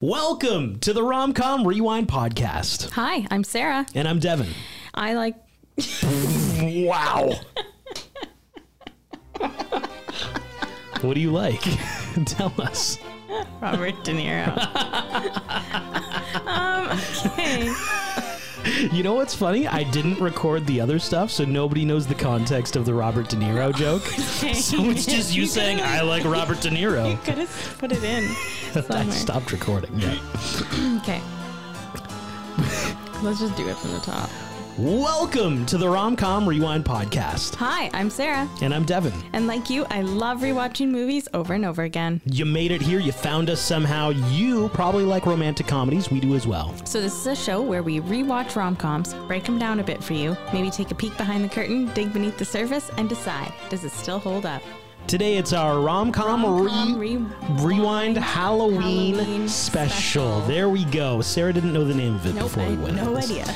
[0.00, 2.92] Welcome to the Romcom Rewind podcast.
[2.92, 3.84] Hi, I'm Sarah.
[3.96, 4.46] And I'm Devin.
[4.94, 5.34] I like.
[6.60, 7.32] Wow.
[11.00, 11.60] what do you like?
[12.26, 13.00] Tell us.
[13.60, 14.56] Robert De Niro.
[16.46, 16.96] um,
[17.26, 18.24] okay.
[18.92, 19.66] You know what's funny?
[19.66, 23.36] I didn't record the other stuff, so nobody knows the context of the Robert De
[23.36, 24.02] Niro joke.
[24.02, 27.10] So it's just you saying, I like Robert De Niro.
[27.10, 28.24] You could have put it in.
[28.90, 29.98] I stopped recording.
[29.98, 30.18] Yeah.
[30.98, 31.20] Okay.
[33.22, 34.28] Let's just do it from the top.
[34.78, 37.56] Welcome to the Romcom Rewind podcast.
[37.56, 38.48] Hi, I'm Sarah.
[38.62, 39.12] And I'm Devin.
[39.32, 42.20] And like you, I love rewatching movies over and over again.
[42.26, 43.00] You made it here.
[43.00, 44.10] You found us somehow.
[44.10, 46.12] You probably like romantic comedies.
[46.12, 46.72] We do as well.
[46.86, 50.02] So, this is a show where we rewatch rom coms, break them down a bit
[50.04, 53.52] for you, maybe take a peek behind the curtain, dig beneath the surface, and decide
[53.70, 54.62] does it still hold up?
[55.08, 57.26] Today it's our rom-com, Rom-com re- re-
[57.64, 60.40] rewind Halloween, Halloween special.
[60.40, 60.40] special.
[60.42, 61.22] There we go.
[61.22, 62.96] Sarah didn't know the name of it Nope, before we went.
[62.96, 63.46] no idea.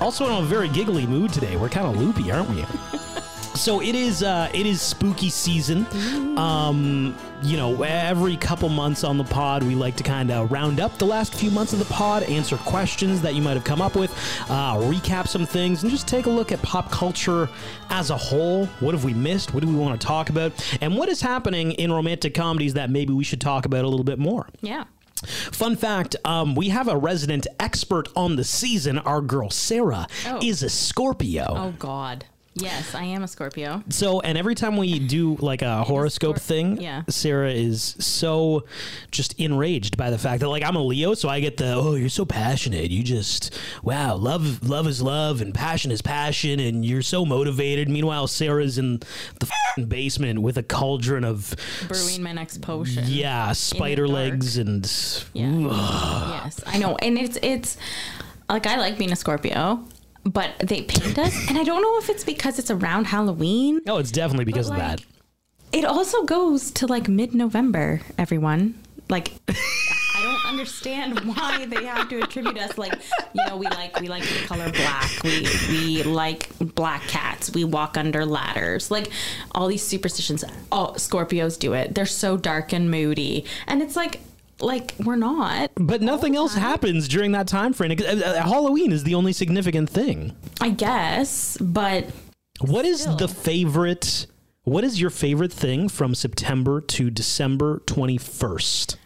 [0.00, 1.54] Also in a very giggly mood today.
[1.56, 2.64] We're kind of loopy, aren't we?
[3.58, 5.86] so it is uh it is spooky season.
[6.38, 10.80] Um you know, every couple months on the pod, we like to kind of round
[10.80, 13.80] up the last few months of the pod, answer questions that you might have come
[13.80, 14.10] up with,
[14.50, 17.48] uh, recap some things, and just take a look at pop culture
[17.90, 18.66] as a whole.
[18.80, 19.54] What have we missed?
[19.54, 20.52] What do we want to talk about?
[20.80, 24.02] And what is happening in romantic comedies that maybe we should talk about a little
[24.04, 24.48] bit more?
[24.60, 24.84] Yeah.
[25.24, 28.98] Fun fact um, we have a resident expert on the season.
[28.98, 30.40] Our girl Sarah Oh.
[30.42, 31.46] is a Scorpio.
[31.50, 32.24] Oh, God.
[32.60, 33.82] Yes, I am a Scorpio.
[33.88, 37.02] So, and every time we do like a horoscope Scorp- thing, yeah.
[37.08, 38.64] Sarah is so
[39.10, 41.94] just enraged by the fact that like I'm a Leo, so I get the oh
[41.94, 46.84] you're so passionate, you just wow love love is love and passion is passion, and
[46.84, 47.88] you're so motivated.
[47.88, 49.00] Meanwhile, Sarah's in
[49.40, 49.48] the
[49.86, 51.54] basement with a cauldron of
[51.86, 53.04] Brewing my next potion.
[53.06, 54.84] yeah spider legs and
[55.34, 56.40] Yeah.
[56.44, 57.76] yes, I know, and it's it's
[58.48, 59.84] like I like being a Scorpio,
[60.32, 63.80] but they paint us, and I don't know if it's because it's around Halloween.
[63.86, 65.00] oh it's definitely because of that.
[65.72, 68.00] It also goes to like mid-November.
[68.16, 68.74] Everyone,
[69.10, 72.78] like, I don't understand why they have to attribute us.
[72.78, 72.94] Like,
[73.34, 75.10] you know, we like we like the color black.
[75.22, 77.52] We we like black cats.
[77.52, 78.90] We walk under ladders.
[78.90, 79.10] Like
[79.54, 80.44] all these superstitions.
[80.72, 81.94] Oh, Scorpios do it.
[81.94, 84.20] They're so dark and moody, and it's like.
[84.60, 85.70] Like we're not.
[85.76, 87.92] But nothing else happens during that time frame.
[87.92, 90.34] Uh, uh, Halloween is the only significant thing.
[90.60, 92.06] I guess, but
[92.60, 93.16] What is Still.
[93.16, 94.26] the favorite?
[94.64, 98.96] What is your favorite thing from September to December twenty first?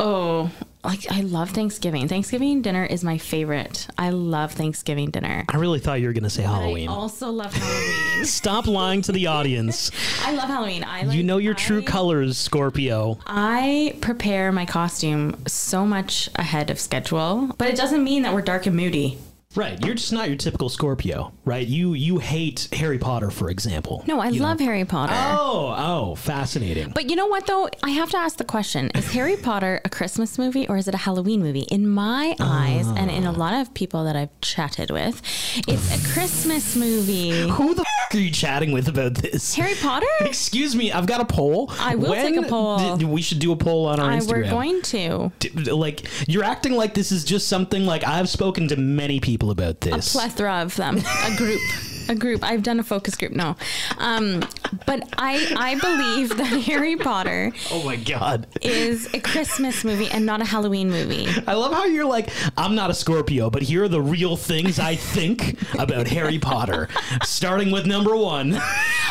[0.00, 0.50] oh,
[0.84, 2.08] like I love Thanksgiving.
[2.08, 3.86] Thanksgiving dinner is my favorite.
[3.98, 5.44] I love Thanksgiving dinner.
[5.48, 6.88] I really thought you were going to say Halloween.
[6.88, 8.24] I also love Halloween.
[8.24, 9.90] Stop lying to the audience.
[10.24, 10.84] I love Halloween.
[10.84, 13.18] I like, you know your true colors, Scorpio.
[13.26, 18.42] I prepare my costume so much ahead of schedule, but it doesn't mean that we're
[18.42, 19.18] dark and moody.
[19.56, 21.66] Right, you're just not your typical Scorpio, right?
[21.66, 24.04] You you hate Harry Potter, for example.
[24.06, 24.46] No, I You know?
[24.46, 25.12] love Harry Potter.
[25.12, 26.92] Oh, oh, fascinating.
[26.94, 27.68] But you know what though?
[27.82, 30.94] I have to ask the question: Is Harry Potter a Christmas movie or is it
[30.94, 31.62] a Halloween movie?
[31.62, 33.36] In my eyes, and in a ah.
[33.36, 35.20] lot of people that I've chatted with,
[35.66, 37.48] it's a Christmas movie.
[37.48, 39.54] Who the f- are you chatting with about this?
[39.54, 40.06] Harry Potter?
[40.20, 41.70] Excuse me, I've got a poll.
[41.78, 42.96] I will take a poll.
[42.96, 44.28] we should do a poll on our I, Instagram.
[44.30, 45.32] we're going to.
[45.38, 49.50] D- like you're acting like this is just something like I've spoken to many people
[49.50, 50.14] about this.
[50.14, 51.60] A plethora of them a group
[52.10, 53.56] a group i've done a focus group no
[53.98, 54.40] um
[54.86, 58.46] but i i believe that harry potter oh my god.
[58.62, 62.74] is a christmas movie and not a halloween movie I love how you're like, I'm
[62.74, 66.88] not a Scorpio, but here are the real things I think about Harry Potter.
[67.22, 68.58] Starting with number one.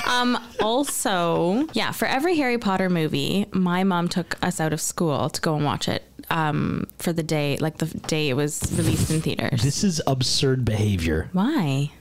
[0.08, 5.30] um also yeah for every harry potter movie my mom took us out of school
[5.30, 9.10] to go and watch it um for the day like the day it was released
[9.12, 11.30] in theaters This is absurd behavior.
[11.34, 11.92] why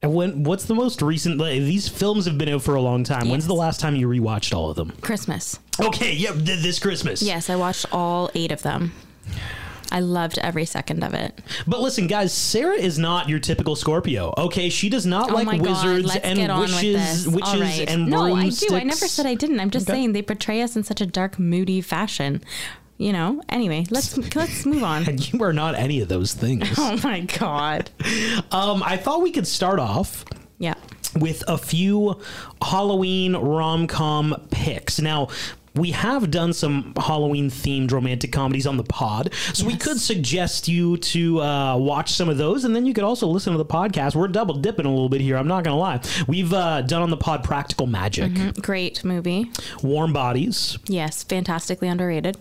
[0.00, 3.02] And when what's the most recent like, these films have been out for a long
[3.04, 3.28] time.
[3.28, 4.92] When's the last time you rewatched all of them?
[5.00, 7.20] christmas Okay, yeah, th- this Christmas.
[7.22, 8.92] yes i watched all eight of them
[9.90, 14.34] i loved every second of it But listen, guys, Sarah is not your typical Scorpio.
[14.36, 17.60] Okay, she does not Oh like wizards God, and get on with witches, witches All
[17.60, 17.88] right.
[17.90, 18.74] and no, I do.
[18.74, 19.58] I never said I didn't.
[19.60, 19.96] I'm just Okay.
[19.96, 22.42] saying they portray us in such a dark, moody fashion.
[22.98, 23.40] You know.
[23.48, 25.08] Anyway, let's let's move on.
[25.08, 26.68] And you are not any of those things.
[26.78, 27.90] Oh my god.
[28.50, 30.24] um, I thought we could start off
[30.58, 30.74] Yeah.
[31.14, 32.20] with a few
[32.62, 35.00] Halloween rom com picks.
[35.00, 35.28] Now,
[35.74, 40.66] we have done some Halloween themed romantic comedies on the pod, so we could suggest
[40.66, 43.64] you to uh, watch some of those, and then you could also listen to the
[43.66, 44.16] podcast.
[44.16, 45.36] We're double dipping a little bit here.
[45.36, 46.00] I'm not gonna lie.
[46.26, 49.52] We've uh, done on the pod Practical Magic, Great movie.
[49.82, 52.36] Warm Bodies, Yes, fantastically underrated.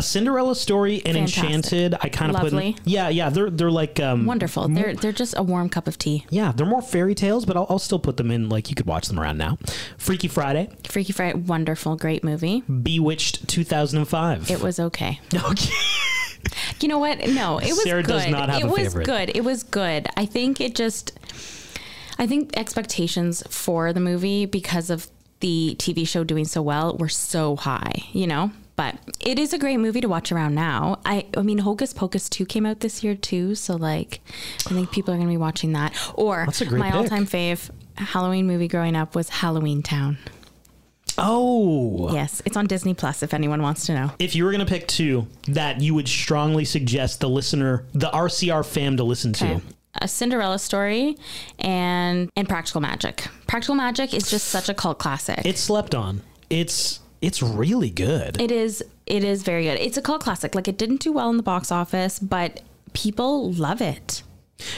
[0.00, 1.44] A Cinderella story and Fantastic.
[1.44, 1.94] Enchanted.
[2.00, 2.54] I kind of put.
[2.54, 3.28] In, yeah, yeah.
[3.28, 4.66] They're they're like um, Wonderful.
[4.68, 6.24] They're they're just a warm cup of tea.
[6.30, 8.48] Yeah, they're more fairy tales, but I'll, I'll still put them in.
[8.48, 9.58] Like you could watch them around now.
[9.98, 12.62] Freaky Friday, Freaky Friday, wonderful, great movie.
[12.62, 14.50] Bewitched, two thousand and five.
[14.50, 15.20] It was okay.
[15.34, 15.74] okay.
[16.80, 17.18] You know what?
[17.28, 18.12] No, it was Sarah good.
[18.12, 19.04] does not have it a was favorite.
[19.04, 19.36] good.
[19.36, 20.08] It was good.
[20.16, 21.12] I think it just
[22.18, 25.08] I think expectations for the movie because of
[25.40, 28.50] the TV show doing so well were so high, you know?
[28.80, 31.00] But it is a great movie to watch around now.
[31.04, 34.20] I I mean Hocus Pocus 2 came out this year too, so like
[34.66, 35.92] I think people are going to be watching that.
[36.14, 36.96] Or That's a great my pick.
[36.98, 40.16] all-time fave Halloween movie growing up was Halloween Town.
[41.18, 42.10] Oh.
[42.14, 44.12] Yes, it's on Disney Plus if anyone wants to know.
[44.18, 48.08] If you were going to pick two that you would strongly suggest the listener, the
[48.08, 49.60] RCR fam to listen to, Okay.
[50.00, 51.16] A Cinderella story
[51.58, 53.26] and and Practical Magic.
[53.48, 55.40] Practical Magic is just such a cult classic.
[55.44, 56.22] it's slept on.
[56.48, 58.40] It's it's really good.
[58.40, 59.78] it is it is very good.
[59.78, 60.54] It's a cult classic.
[60.54, 62.60] Like it didn't do well in the box office, but
[62.92, 64.22] people love it.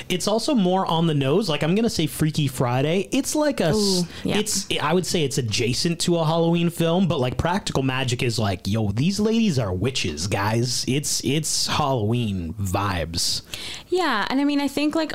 [0.08, 1.48] It's also more on the nose.
[1.48, 3.08] Like I'm gonna say Freaky Friday.
[3.10, 3.72] It's like a.
[3.72, 4.38] Ooh, yeah.
[4.38, 4.68] It's.
[4.80, 8.66] I would say it's adjacent to a Halloween film, but like Practical Magic is like,
[8.66, 10.84] yo, these ladies are witches, guys.
[10.86, 13.42] It's it's Halloween vibes.
[13.88, 15.12] Yeah, and I mean I think like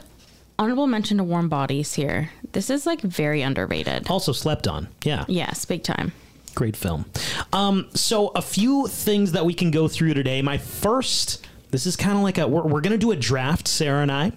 [0.59, 2.31] honorable mention to Warm Bodies here.
[2.51, 4.09] This is like very underrated.
[4.09, 4.89] Also slept on.
[5.03, 5.25] Yeah.
[5.27, 6.11] Yes, big time.
[6.57, 7.05] Great film.
[7.53, 10.41] Um, so a few things that we can go through today.
[10.41, 13.67] My first, this is kind of like a, we're, we're going to do a draft,
[13.67, 14.31] Sarah and I.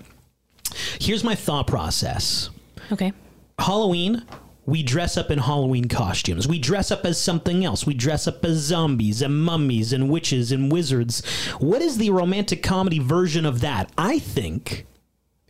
[1.01, 2.51] Here's my thought process.
[2.93, 3.15] Okay.
[3.59, 4.27] Halloween,
[4.67, 6.47] we dress up in Halloween costumes.
[6.47, 7.87] We dress up as something else.
[7.87, 11.25] We dress up as zombies and mummies and witches and wizards.
[11.59, 13.91] What is the romantic comedy version of that?
[13.97, 14.85] I think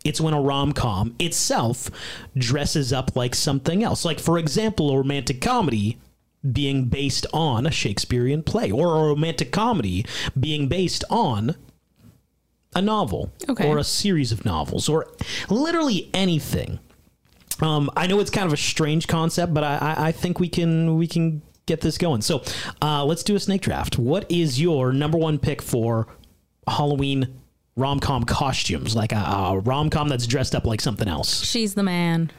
[0.05, 1.90] it's when a rom com itself
[2.37, 4.05] dresses up like something else.
[4.05, 5.99] Like, for example, a romantic comedy
[6.52, 10.06] being based on a Shakespearean play, or a romantic comedy
[10.38, 11.54] being based on
[12.75, 13.69] a novel Okay.
[13.69, 15.06] or a series of novels or
[15.48, 16.78] literally anything.
[17.60, 20.48] Um, I know it's kind of a strange concept, but I, I, I think we
[20.48, 22.22] can we can get this going.
[22.22, 22.42] So
[22.81, 23.98] uh, let's do a snake draft.
[23.98, 26.06] What is your number one pick for
[26.66, 27.40] Halloween
[27.80, 28.94] rom com costumes?
[28.94, 31.44] Like a, a rom com that's dressed up like something else.
[31.44, 32.30] She's the man.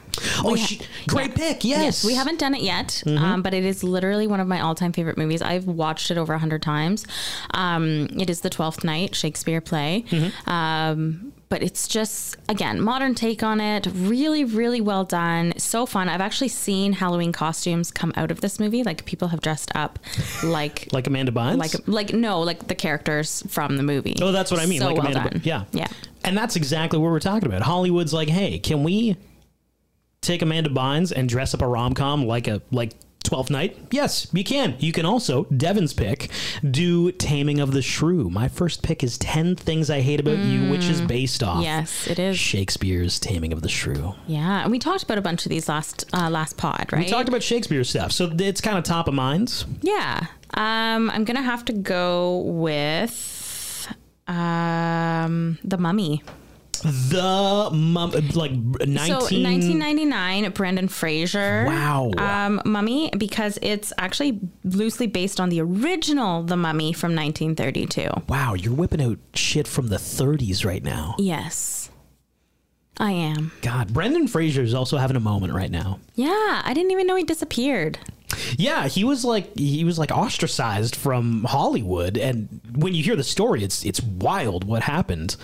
[0.44, 1.36] Oh, We ha- great yeah.
[1.36, 1.64] pick!
[1.64, 3.24] Yes, we haven't done it yet, Mm-hmm.
[3.24, 5.40] um, but it is literally one of my all-time favorite movies.
[5.42, 7.06] I've watched it over a hundred times.
[7.54, 10.50] Um, it is the Twelfth Night Shakespeare play, Mm-hmm.
[10.50, 13.86] um, but it's just again modern take on it.
[13.94, 15.52] Really, really well done.
[15.58, 16.08] So fun.
[16.08, 18.82] I've actually seen Halloween costumes come out of this movie.
[18.82, 19.98] Like people have dressed up
[20.42, 21.58] like like Amanda Bynes.
[21.58, 24.16] like like no like the characters from the movie.
[24.22, 24.80] oh, that's what I mean.
[24.80, 25.28] So like well Amanda.
[25.28, 25.40] done.
[25.40, 25.88] By- yeah, yeah.
[26.24, 27.60] And that's exactly what we're talking about.
[27.60, 29.18] Hollywood's like, hey, can we
[30.22, 33.76] take Amanda Bynes and dress up a rom com like a like Twelfth Night?
[33.90, 34.76] Yes, you can.
[34.78, 36.30] You can also Devin's pick
[36.68, 38.28] do Taming of the Shrew.
[38.30, 42.06] My first pick is Ten Things I Hate About You, which is based off Yes,
[42.06, 42.38] it is.
[42.38, 44.14] Shakespeare's Taming of the Shrew.
[44.26, 47.04] Yeah, and we talked about a bunch of these last uh, last pod, right?
[47.04, 49.64] We talked about Shakespeare stuff, so it's kind of top of mind.
[49.82, 50.26] Yeah.
[50.54, 53.88] Um, I'm gonna have to go with
[54.28, 56.22] um, the Mummy.
[56.82, 59.06] The mum, like nineteen.
[59.06, 61.64] So 1999, Brendan Fraser.
[61.66, 62.10] Wow.
[62.18, 68.08] Um, Mummy, because it's actually loosely based on the original The Mummy from 1932.
[68.28, 71.14] wow, you're whipping out shit from the 30s right now.
[71.18, 71.90] Yes,
[72.98, 73.52] I am.
[73.62, 75.98] God, Brendan Fraser is also having a moment right now.
[76.14, 77.98] Yeah, I didn't even know he disappeared.
[78.56, 83.24] Yeah, he was like he was like ostracized from Hollywood, and when you hear the
[83.24, 85.36] story, it's it's wild what happened.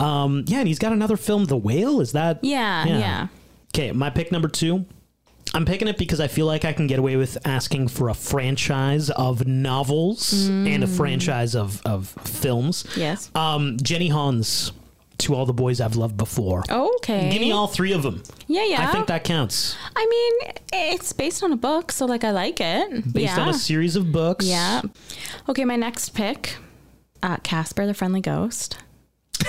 [0.00, 2.00] Um, yeah, and he's got another film, The Whale.
[2.00, 2.40] Is that?
[2.42, 3.28] Yeah, yeah.
[3.74, 4.84] Okay, my pick number two.
[5.54, 8.14] I'm picking it because I feel like I can get away with asking for a
[8.14, 12.86] franchise of novels and a franchise of of films.
[12.96, 13.30] Yes.
[13.34, 14.72] Um, Jenny Han's,
[15.18, 16.62] to all the boys I've loved before.
[16.68, 17.30] Okay.
[17.30, 18.22] Give me all three of them.
[18.46, 18.88] Yeah, yeah.
[18.88, 19.76] I think that counts.
[19.94, 23.12] I mean, it's based on a book, so like I like it.
[23.12, 23.40] Based yeah.
[23.40, 24.44] on a series of books.
[24.46, 24.82] Yeah.
[25.48, 26.56] Okay, my next pick,
[27.22, 28.78] uh, Casper the Friendly Ghost.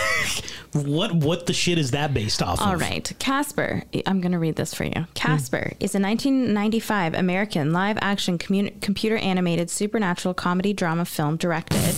[0.74, 2.82] What what the shit is that based off All of?
[2.82, 3.84] right, Casper.
[4.08, 5.06] I'm going to read this for you.
[5.14, 11.96] Casper is a 1995 American live-action commu- computer animated supernatural comedy drama film directed.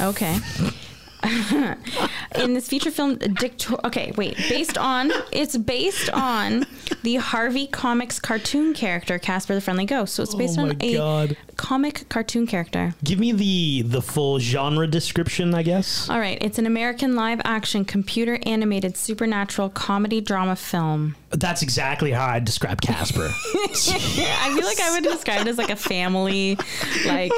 [0.00, 0.38] Okay.
[2.36, 3.54] In this feature film, Dick.
[3.84, 4.36] Okay, wait.
[4.48, 6.66] Based on it's based on
[7.02, 10.14] the Harvey Comics cartoon character Casper the Friendly Ghost.
[10.14, 11.36] So it's based Oh on a God.
[11.56, 12.94] comic cartoon character.
[13.04, 16.08] Give me the the full genre description, I guess.
[16.10, 21.16] All right, it's an American live action computer animated supernatural comedy drama film.
[21.30, 23.28] That's exactly how I describe Casper.
[23.54, 26.58] I feel like I would describe it as like a family,
[27.06, 27.32] like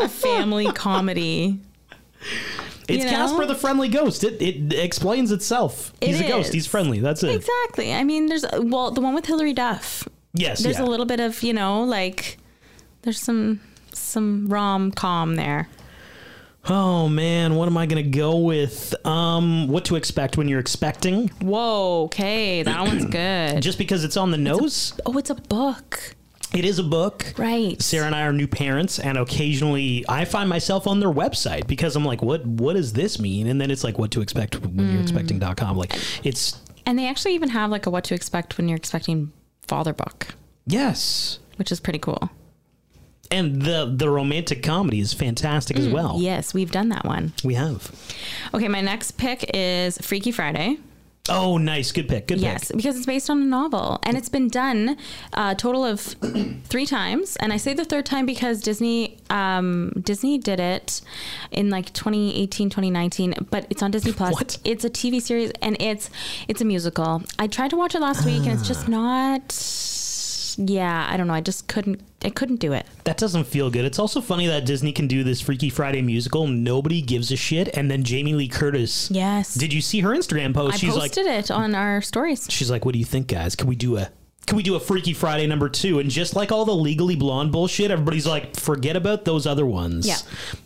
[0.00, 1.58] a family comedy.
[2.88, 3.16] It's You know?
[3.16, 4.24] Casper the friendly ghost.
[4.24, 5.92] It it explains itself.
[6.00, 6.52] It He's a ghost.
[6.52, 7.00] He's friendly.
[7.00, 7.34] That's it.
[7.34, 7.92] Exactly.
[7.92, 10.08] I mean, there's well, the one with Hilary Duff.
[10.34, 10.62] Yes.
[10.62, 10.84] There's yeah.
[10.84, 12.38] a little bit of you know, like
[13.02, 13.60] there's some
[13.92, 15.68] some rom com there.
[16.68, 18.94] Oh man, what am I gonna go with?
[19.04, 21.28] Um, what to expect when you're expecting?
[21.40, 22.04] Whoa.
[22.04, 23.60] Okay, that one's good.
[23.62, 26.14] Just because it's on the nose, Oh, it's a book.
[26.54, 27.34] It is a book.
[27.36, 27.80] Right.
[27.80, 31.96] Sarah and I are new parents, and occasionally I find myself on their website because
[31.96, 33.46] I'm like, what What does this mean?
[33.46, 35.02] And then it's like, what to expect when you're hmm.
[35.02, 35.76] expecting.com.
[35.76, 35.94] Like,
[36.24, 39.32] it's And they actually even have like a what to expect when you're expecting
[39.62, 40.34] father book,
[40.66, 42.30] yes, which is pretty cool.
[43.30, 46.16] and the the romantic comedy is fantastic as mm, well.
[46.20, 47.32] Yes, we've done that one.
[47.42, 47.90] We have.
[48.52, 50.78] Okay, my next pick is Freaky Friday.
[51.28, 52.76] Oh, nice, good pick, good Yes, pick.
[52.78, 54.96] because it's based on a novel and it's been done
[55.32, 56.00] a total of
[56.64, 57.36] three times.
[57.36, 61.00] And I say the third time because Disney um, Disney did it
[61.52, 64.32] in like 2018, 2019, but it's on Disney Plus.
[64.32, 64.58] What?
[64.64, 66.10] It's a TV series and it's
[66.48, 67.22] it's a musical.
[67.38, 69.54] I tried to watch it last week and it's just not.
[70.58, 71.34] Yeah, I don't know.
[71.34, 72.02] I just couldn't.
[72.24, 72.86] I couldn't do it.
[73.04, 73.84] That doesn't feel good.
[73.84, 76.46] It's also funny that Disney can do this Freaky Friday musical.
[76.46, 79.10] Nobody gives a shit, and then Jamie Lee Curtis.
[79.10, 80.74] Yes, Did you see her Instagram post?
[80.74, 82.46] I she's like, posted it on our stories.
[82.50, 83.56] she's like, "What do you think, guys?
[83.56, 84.10] Can we do a
[84.46, 85.98] can we do a Freaky Friday number two?
[85.98, 90.06] And just like all the Legally Blonde bullshit, everybody's like, forget about those other ones.
[90.06, 90.16] Yeah.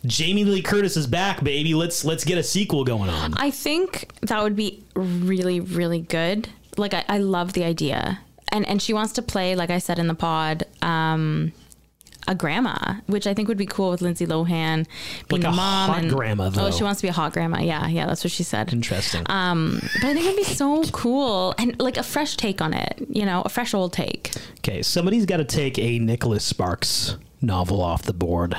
[0.06, 1.74] Jamie Lee Curtis is back, baby.
[1.74, 3.34] Let's let's get a sequel going on.
[3.34, 6.48] I think that would be really, really good.
[6.76, 8.20] Like I, I love the idea.
[8.52, 11.52] And and she wants to play, like I said in the pod, um,
[12.28, 14.86] a grandma, which I think would be cool with Lindsay Lohan
[15.28, 16.66] being Like a mom hot and grandma, though.
[16.66, 17.60] Oh, she wants to be a hot grandma.
[17.60, 18.72] Yeah, yeah, that's what she said.
[18.72, 19.22] Interesting.
[19.26, 23.06] Um, but I think it'd be so cool and like a fresh take on it.
[23.08, 24.32] You know, a fresh old take.
[24.58, 28.56] okay, somebody's got to take a Nicholas Sparks novel off the board.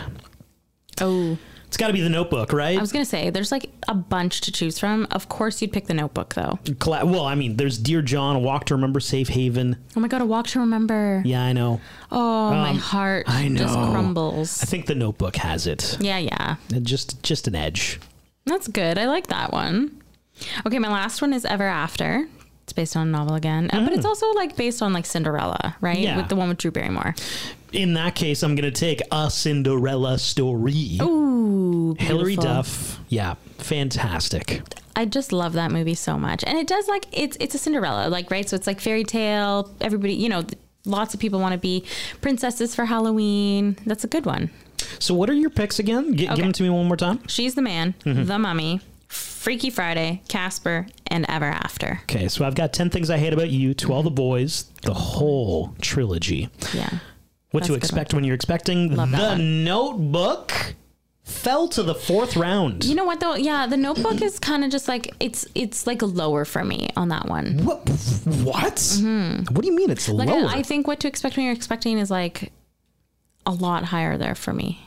[1.02, 2.78] Oh, It's got to be The Notebook, right?
[2.78, 5.06] I was gonna say there's like a bunch to choose from.
[5.12, 6.58] Of course, you'd pick the Notebook though.
[6.80, 9.76] Cla- well, I mean, there's Dear John, A Walk to Remember, Safe Haven.
[9.96, 11.22] Oh my god, a walk to remember.
[11.26, 11.82] Yeah, I know.
[12.10, 14.64] Oh, my Um, heart I just crumbles.
[14.64, 15.98] I think The Notebook has it.
[16.00, 16.56] Yeah, yeah.
[16.74, 18.00] It Just just an edge.
[18.46, 18.98] That's good.
[18.98, 20.02] I like that one.
[20.66, 22.28] Okay, my last one is Ever After.
[22.64, 25.76] It's based on a novel again, uh, but it's also like based on like Cinderella,
[25.82, 26.00] right?
[26.00, 26.16] Yeah.
[26.18, 27.16] With the one with Drew Barrymore.
[27.74, 30.98] In that case, I'm going to take A Cinderella Story.
[31.02, 31.37] Ooh,
[32.00, 32.44] Hilary beautiful.
[32.44, 33.00] Duff.
[33.10, 34.62] Yeah, fantastic.
[34.96, 38.10] I just love that movie so much, and it does like it's it's a Cinderella,
[38.10, 38.48] like right.
[38.48, 39.72] So it's like fairy tale.
[39.82, 40.44] Everybody, you know,
[40.86, 41.84] lots of people want to be
[42.22, 43.78] princesses for Halloween.
[43.86, 44.50] That's a good one.
[45.00, 46.16] So, what are your picks again?
[46.16, 47.20] G- Give them to me one more time.
[47.28, 48.24] She's the man, Mm-hmm.
[48.26, 52.00] the mummy, Freaky Friday, Casper, and Ever After.
[52.04, 54.94] Okay, so I've got 10 Things I Hate About You, To All the Boys, the
[54.94, 56.50] whole trilogy.
[56.74, 56.90] Yeah.
[57.52, 59.36] What to expect when you're expecting Love The.
[59.38, 60.76] Notebook
[61.28, 62.86] fell to the fourth round.
[62.86, 63.36] You know what though?
[63.36, 67.10] Yeah, the Notebook is kind of just like it's it's like lower for me on
[67.10, 67.64] that one.
[67.66, 67.88] what?
[68.44, 69.00] What?
[69.52, 70.18] What do you mean it's Mm-hmm.
[70.18, 70.48] Like lower?
[70.48, 72.52] I, I think what to expect when you're expecting is like
[73.46, 74.80] a lot higher there for me.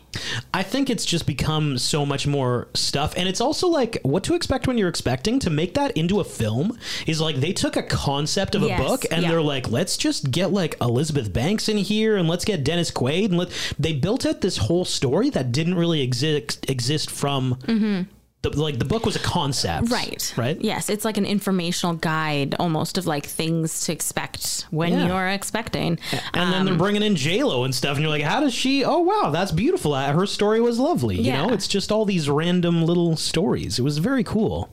[0.53, 3.15] I think it's just become so much more stuff.
[3.17, 6.25] And it's also like what to expect when you're expecting to make that into a
[6.25, 9.29] film is like they took a concept of Yes, a book and yeah.
[9.29, 13.27] they're like, let's just get like Elizabeth Banks in here and let's get Dennis Quaid.
[13.27, 18.03] And let, they built out this whole story that didn't really exist exist from mm-hmm.
[18.43, 19.91] The, like the book was a concept.
[19.91, 20.33] Right.
[20.37, 20.59] Right.
[20.61, 25.09] Yes, it's like an informational guide almost of like things to expect when Yeah.
[25.09, 25.99] you're expecting.
[26.33, 28.83] And then they're bringing in J Lo and stuff, and you're like, "How does she?
[28.85, 29.93] Oh wow, that's beautiful.
[29.93, 31.17] Uh, Her story was lovely.
[31.17, 31.47] You Yeah.
[31.47, 33.79] know, it's just all these random little stories.
[33.79, 34.71] It was very cool.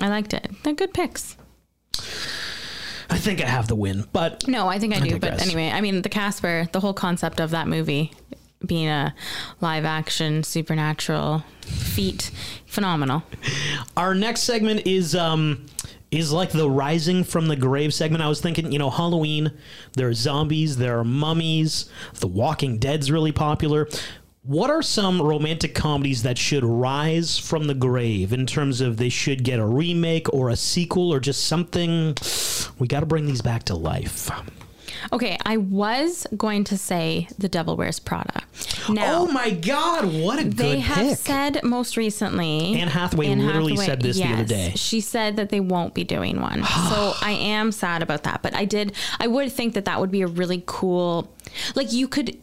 [0.00, 0.50] I liked it.
[0.64, 1.36] They're good picks.
[3.10, 5.18] I think I have the win, but No, I think I, do.
[5.18, 8.12] But anyway, I mean, the Casper, the whole concept of that movie
[8.66, 9.14] being a
[9.60, 12.30] live action supernatural feat,
[12.66, 13.22] phenomenal.
[13.96, 15.66] Our next segment is um
[16.10, 18.22] is like the rising from the grave segment.
[18.22, 19.52] I was thinking, you know, Halloween,
[19.94, 23.88] there are zombies, there are mummies, The Walking Dead's really popular.
[24.42, 29.08] What are some romantic comedies that should rise from the grave in terms of they
[29.08, 32.14] should get a remake or a sequel or just something
[32.78, 34.30] we got to bring these back to life.
[35.12, 38.42] Okay, I was going to say The Devil Wears Prada.
[38.88, 41.18] Now, oh my god, what a good they have pick.
[41.18, 42.80] said most recently.
[42.80, 44.72] Anne Hathaway literally said this the other day.
[44.76, 46.64] She said that they won't be doing one.
[46.88, 48.42] so I am sad about that.
[48.42, 51.32] But I did, I would think that that would be a really cool,
[51.74, 52.36] like you could.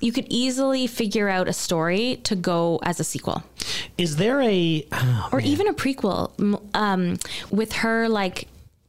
[0.00, 3.42] you could easily figure out a story to go as a sequel
[3.96, 6.30] Is there a oh, or even a prequel
[6.72, 7.18] um,
[7.50, 8.46] with her like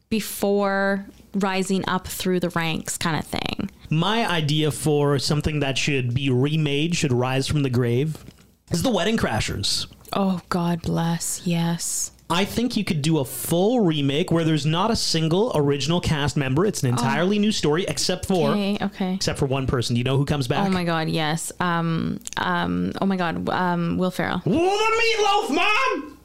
[0.10, 3.70] before rising up through the ranks kind of thing.
[3.90, 8.24] my idea for something that should be remade, should rise from the grave,
[8.72, 9.88] is the Wedding Crashers.
[10.14, 11.42] Oh, God bless.
[11.46, 12.12] Yes.
[12.32, 16.38] I think you could do a full remake where there's not a single original cast
[16.38, 16.64] member.
[16.66, 18.78] It's an entirely new story, except for Okay.
[18.82, 19.14] Okay.
[19.16, 19.96] except for one person.
[19.96, 20.68] Do you know who comes back?
[20.68, 21.10] Oh my God.
[21.10, 21.52] Yes.
[21.60, 22.20] Um.
[22.38, 22.92] Um.
[23.02, 23.50] Oh my God.
[23.50, 23.98] Um.
[23.98, 24.40] Will Ferrell.
[24.40, 26.20] Whoa, the meatloaf, mom!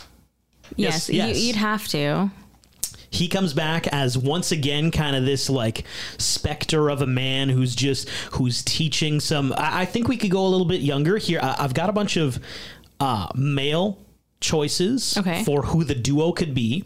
[0.77, 1.09] Yes.
[1.09, 1.41] Yes, yes.
[1.41, 2.31] You, you'd have to.
[3.15, 5.85] He comes back as once again kind of this like
[6.19, 10.45] specter of a man who's just who's teaching some i, I think we could go
[10.47, 12.39] a little bit younger here I, i've got a bunch of
[13.01, 13.99] uh, male
[14.41, 15.43] choices Okay.
[15.45, 16.85] for who the duo could be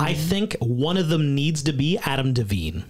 [0.00, 2.84] i think one of them needs to be adam devine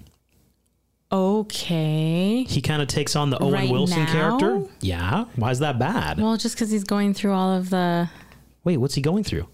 [1.12, 2.42] Okay.
[2.44, 4.12] he kind of takes on the owen Right wilson now?
[4.12, 8.08] character yeah why is that bad Well, just because he's going through all of the.
[8.64, 9.46] Wait what's he going through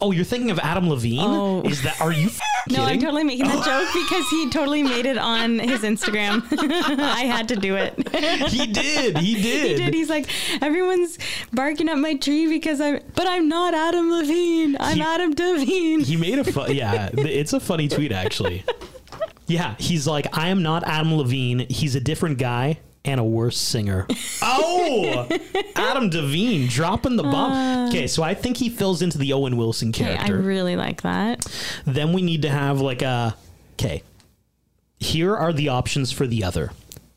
[0.00, 1.62] oh you're thinking of adam levine Oh.
[1.62, 2.28] is that are you
[2.70, 6.42] No, I'm totally making that joke because he totally made it on his Instagram.
[7.00, 7.94] I had to do it.
[8.50, 9.94] he did he did He did.
[9.94, 10.28] He's like,
[10.62, 11.18] everyone's
[11.50, 14.76] barking up my tree because I'm, but I'm not Adam Levine.
[14.80, 16.00] I'm He- Adam Devine.
[16.00, 16.74] He made a fun.
[16.74, 18.64] Yeah, it's a funny tweet actually.
[19.46, 21.60] Yeah, he's like, I am not Adam Levine.
[21.70, 24.06] He's a different guy and a worse singer.
[24.42, 25.26] Oh,
[25.74, 27.88] Adam Devine dropping the bomb.
[27.88, 31.46] Okay, so I think he fills into the Owen Wilson Okay, I really like that.
[31.86, 33.34] then we need to have like a.
[33.74, 34.02] Okay,
[34.98, 36.70] here are the options for the other.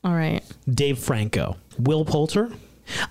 [0.04, 0.42] All right.
[0.70, 2.50] Dave Franco, Will Poulter.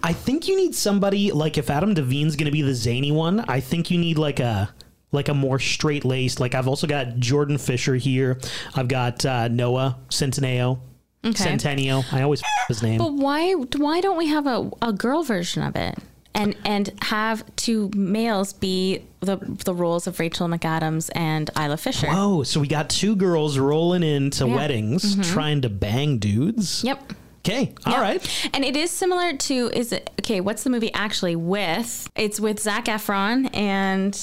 [0.03, 3.41] I think you need somebody like if Adam Devine's going to be the zany one.
[3.41, 4.71] I think you need like a
[5.13, 6.41] like a more straight laced.
[6.41, 8.41] Like I've also got Jordan Fisher here.
[8.75, 10.81] I've got uh, Noah Centineo.
[11.25, 11.35] Okay.
[11.35, 12.05] Centennial.
[12.13, 12.99] I always f- his name.
[12.99, 15.99] But why why don't we have a, a girl version of it?
[16.35, 22.07] And and have two males be the the roles of Rachel McAdams and Isla Fisher.
[22.09, 24.49] oh, so we got two girls rolling into Yeah.
[24.51, 24.57] Mm-hmm.
[24.57, 26.83] weddings trying to bang dudes.
[26.85, 27.13] Yep.
[27.45, 27.75] Okay.
[27.85, 28.01] all Yep.
[28.03, 28.51] right.
[28.55, 32.09] And it is similar to is it okay, what's the movie actually with?
[32.15, 34.17] It's with Zac Efron and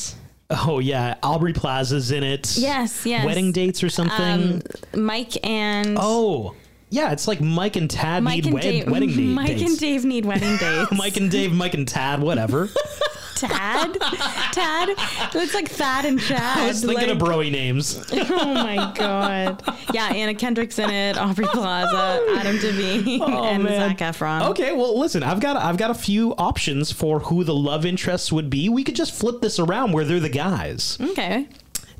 [0.50, 2.56] Oh yeah, Aubrey Plaza's in it.
[2.58, 3.26] Yes, yes.
[3.26, 4.64] Wedding dates or something.
[4.96, 6.56] Mike and oh,
[6.90, 7.12] yeah.
[7.12, 9.62] It's like Mike and Tad Mike need and wed- Dave wedding date- Mike dates.
[9.72, 10.92] and Dave need wedding dates.
[10.92, 12.70] Mike and Dave, Mike and Tad, whatever.
[13.36, 13.94] Tad?
[14.52, 14.90] Tad?
[15.36, 16.42] It's like Thad and Chad.
[16.58, 18.04] I was thinking of like- broy names.
[18.12, 19.62] Oh my god.
[19.94, 24.42] Yeah, Anna Kendrick's in it, Aubrey Plaza, Adam Devine, oh, and Zac Efron.
[24.42, 27.86] Oh, Okay, well, listen, I've got I've got a few options for who the love
[27.86, 28.70] interests would be.
[28.70, 30.98] We could just flip this around where they're the guys.
[31.00, 31.48] Okay.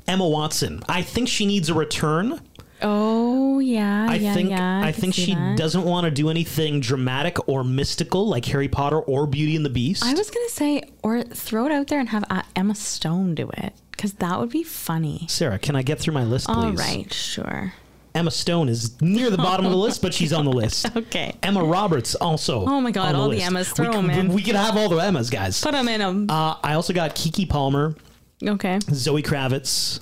[0.08, 0.82] Emma Watson.
[0.88, 2.40] I think she needs a return.
[2.82, 4.80] Oh yeah, I yeah, think yeah.
[4.84, 5.56] I can think she that.
[5.56, 9.70] doesn't want to do anything dramatic or mystical like Harry Potter or Beauty and the
[9.70, 10.04] Beast.
[10.04, 13.72] I was gonna say, or throw it out there and have Emma Stone do it,
[13.92, 15.26] because that would be funny.
[15.28, 16.56] Sarah, can I get through my list, please?
[16.56, 17.72] All right, sure.
[18.14, 20.86] Emma Stone is near the bottom of the list, but she's on the list.
[20.96, 21.34] Okay.
[21.42, 22.64] Emma Roberts also.
[22.66, 23.40] Oh my God, on all the.
[23.42, 24.32] Emmas, throw we, 'em we- in.
[24.32, 25.60] We could have all the Emmas, guys.
[25.60, 26.26] Put them in them.
[26.30, 27.94] Uh, I also got Keke Palmer,
[28.42, 28.78] okay.
[28.92, 30.00] Zoe Kravitz.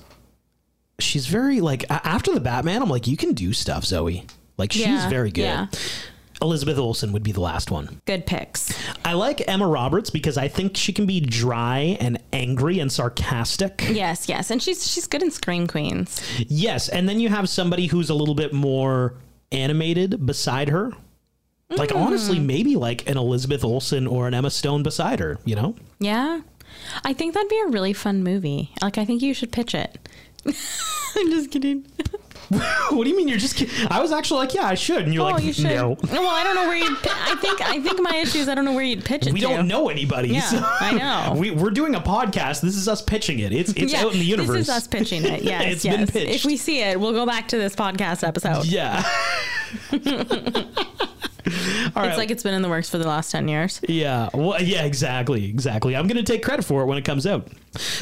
[0.99, 2.81] She's very like after the Batman.
[2.81, 4.25] I'm like, you can do stuff, Zoe.
[4.57, 5.41] Like she's Yeah, very good.
[5.43, 5.67] yeah.
[6.41, 7.99] Elizabeth Olsen would be the last one.
[8.05, 8.71] Good picks.
[9.03, 13.83] I like Emma Roberts because I think she can be dry and angry and sarcastic.
[13.89, 16.21] Yes, yes, and she's she's good in Scream Queens.
[16.47, 19.15] Yes, and then you have somebody who's a little bit more
[19.51, 20.91] animated beside her.
[21.69, 22.05] Like Mm.
[22.05, 25.39] honestly, maybe like an Elizabeth Olsen or an Emma Stone beside her.
[25.43, 25.75] You know?
[25.99, 26.41] Yeah,
[27.03, 28.71] I think that'd be a really fun movie.
[28.81, 29.97] Like, I think you should pitch it.
[31.15, 31.85] I'm just kidding.
[32.49, 33.27] what do you mean?
[33.27, 33.55] You're just?
[33.57, 33.73] Kidding?
[33.89, 35.65] I was actually like, yeah, I should, and you're oh, like, you should.
[35.65, 35.97] no.
[36.11, 36.97] Well, I don't know where you'd.
[36.99, 39.33] pi- I think I think my issue is I don't know where you'd pitch it.
[39.33, 39.47] We to.
[39.47, 40.29] don't know anybody.
[40.29, 41.35] Yeah, so- I know.
[41.39, 42.61] We, we're doing a podcast.
[42.61, 43.51] This is us pitching it.
[43.51, 44.55] It's it's Yeah, out in the universe.
[44.55, 45.43] This is us pitching it.
[45.43, 45.97] Yes, It's yes.
[45.97, 46.35] been pitched.
[46.35, 48.65] If we see it, we'll go back to this podcast episode.
[48.65, 49.03] Yeah.
[51.95, 53.79] All it's like it's been in the works for the last ten years.
[53.87, 54.29] Yeah.
[54.33, 55.49] Well, yeah, exactly.
[55.49, 55.95] Exactly.
[55.95, 57.47] I'm going to take credit for it when it comes out.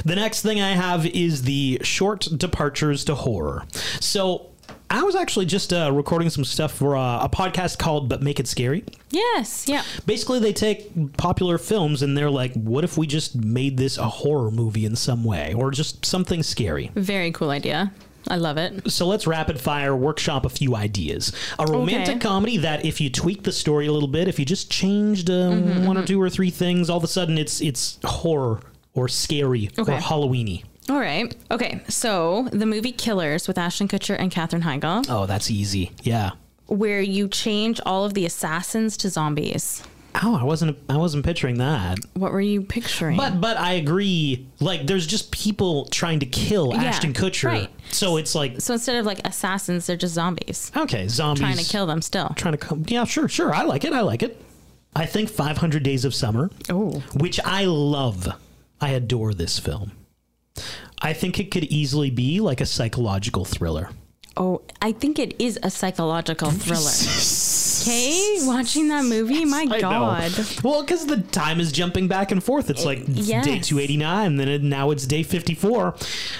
[0.03, 3.65] The next thing I have is the short departures to horror.
[3.99, 4.51] So,
[4.89, 8.39] I was actually just uh, recording some stuff for uh, a podcast called But Make
[8.39, 8.83] It Scary.
[9.09, 9.67] Yes.
[9.67, 9.83] Yeah.
[10.05, 14.07] Basically, they take popular films and they're like, what if we just made this a
[14.07, 16.91] horror movie in some way or just something scary?
[16.95, 17.91] Very cool idea.
[18.29, 18.91] I love it.
[18.91, 21.31] So let's rapid fire workshop a few ideas.
[21.59, 22.19] A romantic Okay.
[22.19, 25.33] comedy that if you tweak the story a little bit, if you just changed uh,
[25.51, 28.61] Mm-hmm, one or two or three things, all of a sudden it's it's horror
[28.93, 30.63] or scary or Halloweeny.
[30.89, 31.35] All right.
[31.51, 31.81] Okay.
[31.89, 35.91] So the movie Killers with Ashton Kutcher and Katherine Heigl, Oh, that's easy.
[36.03, 36.31] Yeah.
[36.67, 39.83] where you change all of the assassins to zombies.
[40.23, 40.77] Oh, I wasn't.
[40.89, 41.97] I wasn't picturing that.
[42.13, 43.17] What were you picturing?
[43.17, 44.47] But but I agree.
[44.59, 47.45] Like, there's just people trying to kill Yeah, Ashton Kutcher.
[47.49, 47.69] right.
[47.91, 51.63] So it's like, so instead of like assassins, they're just zombies okay, zombies trying to
[51.65, 52.29] kill them still.
[52.35, 52.83] Trying to come.
[52.87, 53.53] Yeah, sure, sure.
[53.53, 53.93] I like it.
[53.93, 54.41] I like it.
[54.95, 58.27] I think 500 Days of Summer, Oh, which I love.
[58.79, 59.91] I adore this film.
[61.01, 63.89] I think it could easily be like a psychological thriller.
[64.37, 66.91] oh, I think it is a psychological thriller.
[67.85, 69.79] Okay, watching that movie, my I know.
[69.79, 70.31] God.
[70.63, 72.69] Well, because the time is jumping back and forth.
[72.69, 73.45] It's eh, like yes.
[73.45, 75.95] day 289, then it, now it's day 54.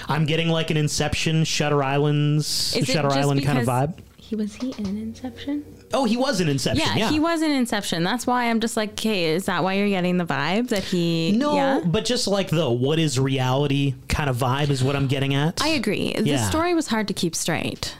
[0.08, 3.98] I'm getting like an Inception, Shutter Islands, Is Shutter Island kind of vibe.
[4.16, 5.64] He was he in Inception?
[5.94, 6.84] Oh, he was in Inception.
[6.84, 8.02] Yeah, Yeah, he was in Inception.
[8.02, 11.30] That's why I'm just like, okay, is that why you're getting the vibe that he?
[11.30, 11.80] No, yeah?
[11.84, 15.62] but just like the what is reality kind of vibe is what I'm getting at.
[15.62, 16.12] I agree.
[16.14, 16.48] The Yeah.
[16.48, 17.94] story was hard to keep straight.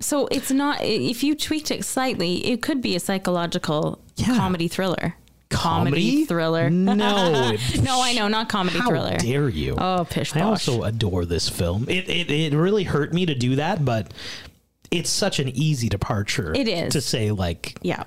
[0.00, 0.82] So it's not.
[0.82, 4.36] If you tweaked it slightly, it could be a psychological Yeah.
[4.36, 5.14] comedy thriller.
[5.48, 6.24] Comedy?
[6.26, 6.68] thriller.
[6.68, 6.94] No.
[7.82, 9.16] no, I know, not comedy How thriller.
[9.16, 9.76] dare you?
[9.78, 11.88] Oh, pish I also adore this film.
[11.88, 14.12] It, it it really hurt me to do that, but
[14.90, 16.52] it's such an easy departure.
[16.54, 16.92] It is.
[16.92, 18.04] to say like, yeah.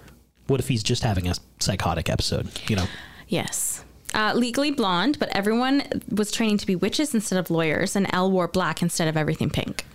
[0.48, 2.50] what if he's just having a psychotic episode?
[2.70, 2.86] You know.
[3.28, 3.84] Yes.
[4.14, 8.32] Uh, legally blonde, but everyone was training to be witches instead of lawyers, and Elle
[8.32, 9.86] wore black instead of everything pink.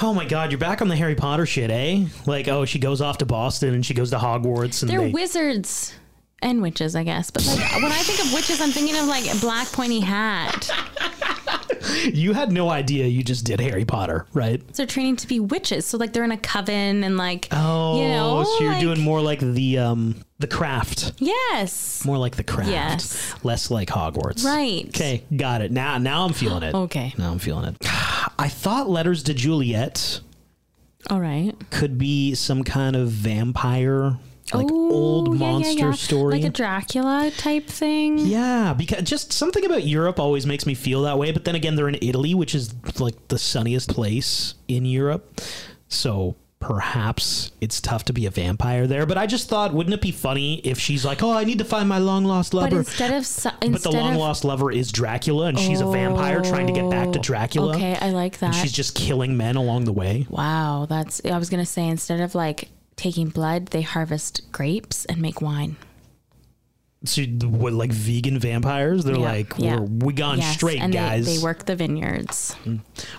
[0.00, 2.06] Oh my God, you're back on the Harry Potter shit, eh?
[2.26, 5.10] Like, oh, she goes off to Boston and she goes to Hogwarts and They're they,
[5.10, 5.94] wizards
[6.42, 7.30] and witches, I guess.
[7.30, 10.68] But like when I think of witches, I'm thinking of like a black pointy hat.
[12.12, 14.62] You had no idea you just did Harry Potter, right?
[14.74, 15.86] So training to be witches.
[15.86, 19.00] So like they're in a coven and like Oh, you know, so you're like- doing
[19.00, 23.34] more like the um the craft, yes, more like the craft, Yes.
[23.44, 24.44] less like Hogwarts.
[24.44, 24.86] right.
[24.88, 25.70] Okay, got it.
[25.72, 26.74] Now, now I'm feeling it.
[26.74, 27.14] Okay.
[27.16, 27.76] Now I'm feeling it.
[28.38, 30.20] I thought Letters to Juliet
[31.08, 31.52] All right.
[31.70, 34.18] could be some kind of vampire,
[34.52, 35.92] like old yeah, yeah, monster yeah.
[35.92, 36.34] story.
[36.34, 38.18] like a Dracula type thing.
[38.18, 41.32] Yeah, because just something about Europe always makes me feel that way.
[41.32, 45.40] But then again, they're in Italy, which is like the sunniest place in Europe.
[45.88, 49.06] So perhaps it's tough to be a vampire there.
[49.06, 51.64] But I just thought, wouldn't it be funny if she's like, oh, I need to
[51.64, 52.78] find my long lost But lover.
[52.78, 56.42] instead of su- But the instead long lost lover is Dracula, and she's a vampire
[56.42, 57.76] trying to get back to oh, Dracula.
[57.76, 58.46] Okay, I like that.
[58.46, 60.26] And she's just killing men along the way.
[60.28, 61.20] wow, that's.
[61.24, 65.76] I was gonna say instead of like taking blood, they harvest grapes and make wine.
[67.06, 69.04] So, what, like vegan vampires?
[69.04, 69.76] They're Yeah, like, yeah.
[69.76, 71.26] we're, we gone Yes, straight, and guys.
[71.26, 72.54] They, they work the vineyards.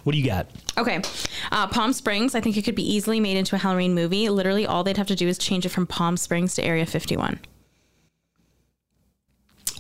[0.04, 0.48] What do you got?
[0.76, 1.04] Okay.
[1.52, 4.28] Uh, Palm Springs, I think it could be easily made into a Halloween movie.
[4.30, 7.40] Literally, all they'd have to do is change it from Palm Springs to Area 51.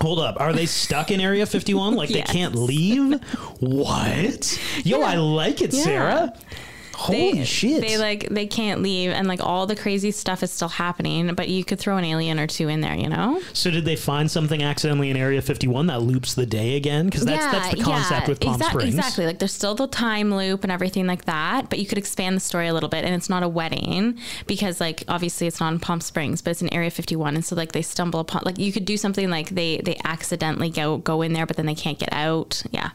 [0.01, 0.39] Hold up.
[0.39, 1.95] Are they stuck in Area 51?
[1.95, 2.27] Like Yes.
[2.27, 3.19] they can't leave?
[3.59, 4.59] What?
[4.83, 5.83] Yo, I like it, Yeah.
[5.83, 6.33] Sarah.
[6.95, 7.81] Holy they, shit.
[7.81, 11.33] They like they can't leave, and like all the crazy stuff is still happening.
[11.35, 13.41] But you could throw an alien or two in there, you know?
[13.53, 17.05] so did they find something accidentally in Area 51 that loops the day again?
[17.05, 18.95] Because that's that's the concept with Palm exact- Springs.
[18.95, 19.25] Exactly.
[19.25, 22.41] Like there's still the time loop and everything like that, but you could expand the
[22.41, 25.79] story a little bit and it's not a wedding because like obviously it's not in
[25.79, 28.71] Palm Springs, but it's in Area 51 and so like they stumble upon like you
[28.71, 31.99] could do something like they they accidentally go go in there but then they can't
[31.99, 32.63] get out.
[32.71, 32.91] Yeah.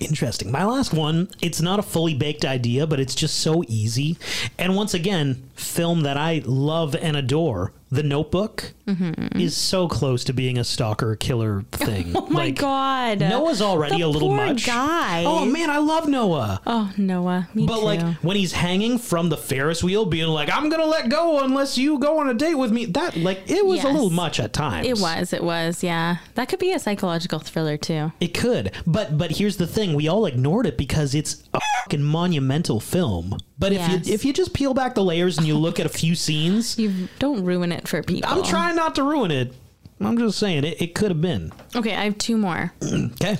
[0.00, 0.50] Interesting.
[0.50, 4.16] My last one, it's not a fully baked idea, but it's just so easy.
[4.58, 7.72] And once again, film that I love and adore.
[7.92, 9.38] The Notebook Mm-hmm.
[9.40, 12.12] is so close to being a stalker killer thing.
[12.16, 13.20] Oh my god.
[13.20, 14.66] Noah's already The a little much.
[14.66, 15.22] guy.
[15.24, 16.60] Oh man, I love Noah.
[16.66, 17.48] Oh, Noah.
[17.54, 17.84] Me But too.
[17.84, 21.78] like when he's hanging from the Ferris wheel, being like, "I'm gonna let go unless
[21.78, 24.52] you go on a date with me," that like it was a little much at
[24.52, 24.88] times.
[24.88, 26.16] it was, it was, yeah.
[26.34, 28.12] That could be a psychological thriller too.
[28.20, 32.02] It could, but but here's the thing: we all ignored it because it's a fucking
[32.02, 33.36] monumental film.
[33.60, 34.06] But if Yes.
[34.08, 36.76] you if you just peel back the layers and you look at a few scenes,
[36.82, 38.28] You don't ruin it for people.
[38.28, 39.54] I'm trying not to ruin it.
[40.00, 41.52] I'm just saying it, it could have been.
[41.76, 42.72] Okay, I have two more.
[42.82, 43.36] Okay.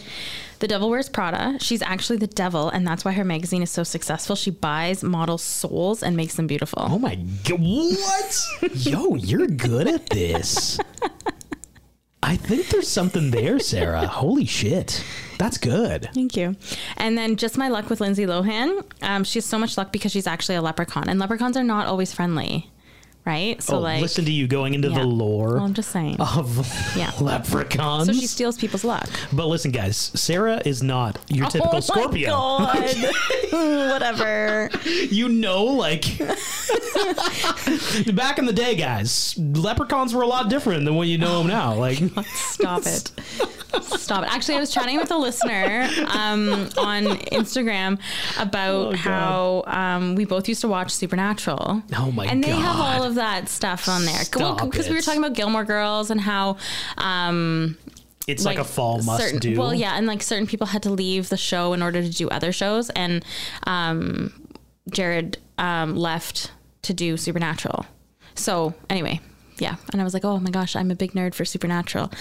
[0.58, 1.56] The Devil Wears Prada.
[1.58, 4.36] She's actually the devil, and that's why her magazine is so successful.
[4.36, 6.82] She buys models' souls and makes them beautiful.
[6.86, 7.14] Oh my
[7.48, 7.60] god!
[7.62, 8.46] What?
[8.74, 10.78] Yo, you're good at this.
[12.22, 14.06] I think there's something there, Sarah.
[14.06, 15.02] Holy shit,
[15.38, 16.10] that's good.
[16.12, 16.56] Thank you.
[16.96, 18.84] And then just my luck with Lindsay Lohan.
[19.02, 21.86] Um, she has so much luck because she's actually a leprechaun, and leprechauns are not
[21.86, 22.70] always friendly,
[23.24, 23.62] right?
[23.62, 25.00] So oh, like, listen to you going into yeah.
[25.00, 26.16] the lore Well, I'm just saying.
[26.20, 27.12] of Yeah.
[27.20, 28.06] leprechauns.
[28.06, 29.08] so she steals people's luck.
[29.32, 32.30] but listen, guys, Sarah is not your typical Scorpio.
[32.32, 33.10] Oh my god!
[33.90, 34.70] Whatever.
[34.84, 36.04] You know, like
[38.14, 41.48] back in the day, guys, leprechauns were a lot different than what you know them
[41.48, 41.74] now.
[41.74, 43.12] Like, Stop it.
[43.82, 44.34] Stop it.
[44.34, 47.98] Actually, I was chatting with a listener um, on Instagram
[48.38, 51.82] about Oh, how um, we both used to watch Supernatural.
[51.96, 52.32] Oh, my god.
[52.32, 54.20] And they have all of that stuff on there.
[54.20, 56.56] Because we were talking about Gilmore Girls and how.
[56.98, 57.76] Um,
[58.26, 59.58] It's like, a fall must certain, do.
[59.58, 62.28] Well, yeah, and like certain people had to leave the show in order to do
[62.28, 63.24] other shows, and
[63.66, 64.32] um,
[64.90, 67.86] Jared um, left to do Supernatural.
[68.36, 69.20] So anyway,
[69.58, 72.12] yeah, and I was like, oh my gosh, I'm a big nerd for Supernatural.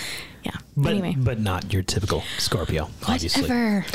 [0.44, 0.56] Yeah.
[0.76, 3.44] But, anyway, but not your typical Scorpio, obviously.
[3.44, 3.86] whatever.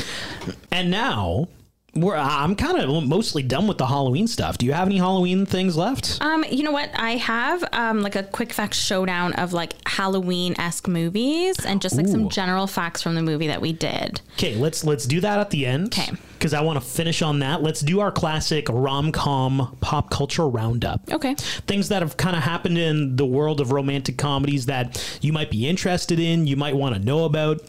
[0.71, 1.49] And now
[1.95, 4.57] we're I'm kind of mostly done with the Halloween stuff.
[4.57, 6.17] Do you have any Halloween things left?
[6.21, 6.89] Um, you know what?
[6.95, 11.95] I have um like a quick facts showdown of like Halloween esque movies and just
[11.95, 12.11] like Ooh.
[12.11, 14.21] some general facts from the movie that we did.
[14.33, 15.87] Okay, let's let's do that at the end.
[15.87, 17.63] Okay, Because I want to finish on that.
[17.63, 21.09] Let's do our classic rom com pop culture roundup.
[21.11, 21.35] Okay.
[21.67, 25.49] Things that have kind of happened in the world of romantic comedies that you might
[25.49, 27.61] be interested in, you might want to know about.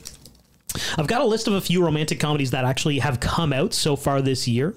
[0.98, 3.96] I've got a list of a few romantic comedies that actually have come out so
[3.96, 4.74] far this year.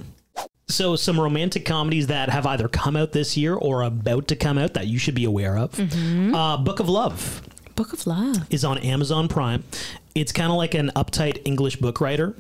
[0.68, 4.58] So, some romantic comedies that have either come out this year or about to come
[4.60, 5.80] out that you should be aware of.
[5.80, 7.42] Uh, Book of Love
[7.76, 8.46] Book of Love.
[8.52, 9.64] is on Amazon Prime.
[10.14, 12.36] It's kind of like an uptight English book writer.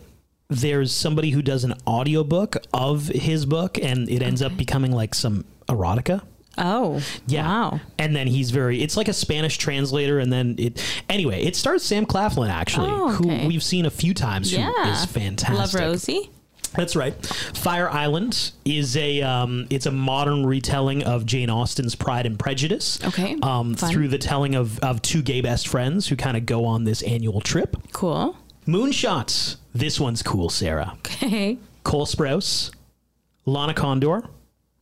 [0.50, 5.16] There's somebody who does an audiobook of his book, and it ends up becoming like
[5.16, 6.22] some erotica.
[6.60, 7.02] Oh.
[7.28, 7.48] Yeah.
[7.48, 7.80] Wow.
[7.98, 10.20] And then he's very, it's like a Spanish translator.
[10.20, 13.42] And then it, anyway, it stars Sam Claflin, actually, Oh, okay.
[13.42, 14.72] who we've seen a few times, Yeah.
[14.72, 15.58] who is fantastic.
[15.58, 16.30] Love Rosie.
[16.76, 17.16] That's right.
[17.26, 23.00] Fire Island is a um, it's a modern retelling of Jane Austen's Pride and Prejudice.
[23.04, 26.66] Okay, Um, through the telling of of two gay best friends who kind of go
[26.66, 27.76] on this annual trip.
[27.92, 28.38] Cool.
[28.68, 29.56] Moonshots.
[29.74, 30.94] This one's cool, Sarah.
[31.00, 31.58] Okay.
[31.84, 32.70] Cole Sprouse,
[33.48, 34.26] Lana Condor,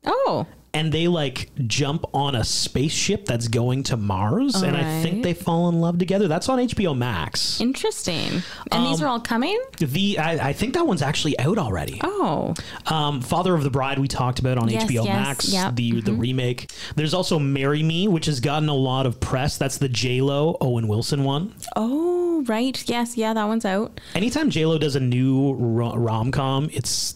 [0.05, 0.45] Oh.
[0.77, 5.33] And they like jump on a spaceship that's going to Mars, and I think they
[5.33, 6.27] fall in love together.
[6.27, 7.59] That's on HBO Max.
[7.59, 8.43] Interesting.
[8.71, 9.59] And these Um, are all coming?
[9.79, 11.99] The I, I think that one's actually out already.
[12.03, 12.53] Oh.
[12.85, 16.01] Um, Father of the Bride we talked about on Yes, HBO yes, Max, yep, the
[16.01, 16.71] the remake.
[16.95, 19.57] There's also Marry Me, which has gotten a lot of press.
[19.57, 21.53] That's the J Lo Owen Wilson one.
[21.75, 22.83] Oh, right.
[22.87, 23.17] Yes.
[23.17, 23.99] Yeah, that one's out.
[24.13, 27.15] Anytime J Lo does a new rom com, it's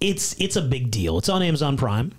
[0.00, 1.18] it's it's a big deal.
[1.18, 2.12] It's on Amazon Prime.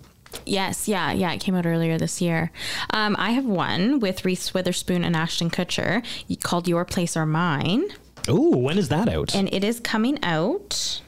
[0.45, 0.87] Yes.
[0.87, 1.11] Yeah.
[1.11, 1.31] Yeah.
[1.33, 2.51] It came out earlier this year.
[2.91, 6.03] Um, I have one with Reese Witherspoon and Ashton Kutcher
[6.43, 7.85] called Your Place or Mine.
[8.29, 9.35] Ooh, when is that out?
[9.35, 11.01] And it is coming out.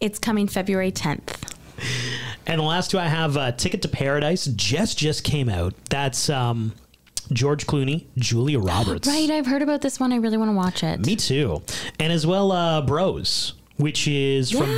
[0.00, 1.52] It's coming February 10th.
[2.46, 5.74] And the last two I have, uh, Ticket to Paradise, just just came out.
[5.88, 6.72] That's um,
[7.32, 9.08] George Clooney, Julia Roberts.
[9.08, 9.30] Right.
[9.30, 10.12] I've heard about this one.
[10.12, 11.04] I really want to watch it.
[11.06, 11.62] Me too.
[11.98, 14.70] And as well, uh, Bros, which is from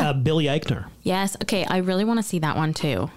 [0.00, 0.86] uh, Billy Eichner.
[1.04, 1.36] Yes.
[1.42, 1.64] Okay.
[1.66, 3.10] I really want to see that one too.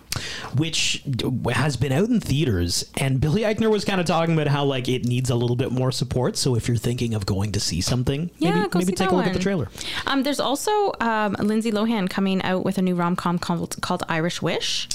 [0.58, 1.04] which
[1.52, 4.90] has been out in theaters and Billy Eichner was kind of talking about how like
[4.90, 7.82] it needs a little bit more support so if you're thinking of going to see
[7.82, 9.70] something Yeah, maybe, maybe take a look at the trailer
[10.08, 14.02] Um, there's also um, Lindsay Lohan coming out with a new rom com called, called
[14.10, 14.90] Irish Wish.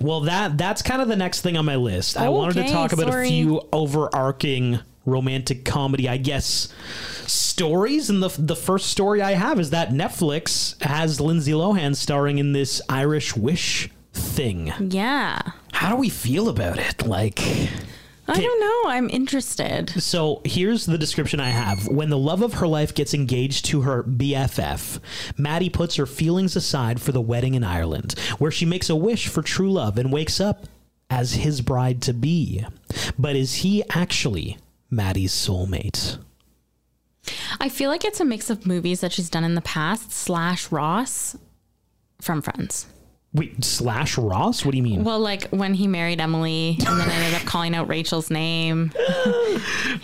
[0.00, 2.92] well that that's kind of the next thing on my list I wanted to talk
[2.92, 3.28] about sorry.
[3.28, 6.68] a few overarching romantic comedy I guess
[7.26, 12.38] stories and the the first story I have is that Netflix has Lindsay Lohan starring
[12.38, 15.38] in this Irish Wish thing Yeah.
[15.72, 17.40] how do we feel about it like
[18.28, 18.90] I don't know.
[18.90, 19.88] I'm interested.
[20.02, 21.86] So here's the description I have.
[21.86, 24.98] When the love of her life gets engaged to her BFF,
[25.38, 29.28] Maddie puts her feelings aside for the wedding in Ireland, where she makes a wish
[29.28, 30.64] for true love and wakes up
[31.08, 32.66] as his bride to be.
[33.16, 34.56] But is he actually
[34.90, 36.18] Maddie's soulmate?
[37.60, 40.70] I feel like it's a mix of movies that she's done in the past slash
[40.70, 41.36] Ross
[42.20, 42.86] from Friends.
[43.36, 44.64] Wait, slash Ross?
[44.64, 45.04] What do you mean?
[45.04, 48.92] Well, like when he married Emily and then ended up calling out Rachel's name.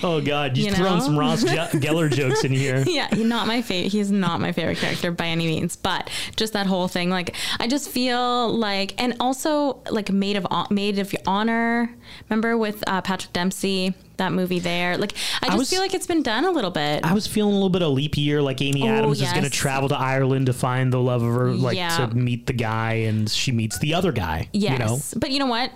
[0.03, 1.05] oh God, you're you throwing know?
[1.05, 2.85] some Ross Geller jokes in here.
[2.87, 3.91] yeah, he's not my favorite.
[3.91, 7.09] He's not my favorite character by any means, but just that whole thing.
[7.09, 11.95] Like, I just feel like, and also like Made of Made of Honor.
[12.29, 14.97] Remember with uh, Patrick Dempsey, that movie there.
[14.97, 17.05] Like, I just was- feel like it's been done a little bit.
[17.05, 19.45] I was feeling a little bit of leap year, like Amy Oh, Adams is going
[19.45, 21.97] to travel to Ireland to find the love of her, like Yeah.
[21.97, 24.49] to meet the guy, and she meets the other guy.
[24.53, 25.71] yes, You know, but you know what?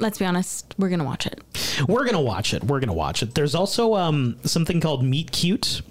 [0.00, 0.74] Let's be honest.
[0.78, 1.40] We're gonna watch it.
[1.88, 2.62] we're gonna watch it.
[2.64, 3.34] We're gonna watch it.
[3.34, 5.82] There's also um, something called Meet Cute,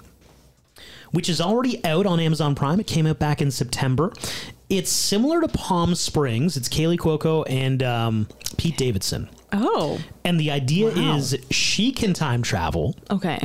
[1.12, 2.80] which is already out on Amazon Prime.
[2.80, 4.14] It came out back in September.
[4.70, 6.58] It's similar to Palm Springs.
[6.58, 8.28] It's Kaley Cuoco and um,
[8.58, 9.30] Pete Davidson.
[9.54, 11.16] Oh, And the idea Wow.
[11.16, 12.96] is she can time travel.
[13.10, 13.40] okay.